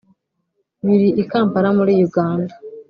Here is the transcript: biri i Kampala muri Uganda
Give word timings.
biri 0.85 1.09
i 1.21 1.23
Kampala 1.31 1.69
muri 1.77 1.91
Uganda 2.07 2.53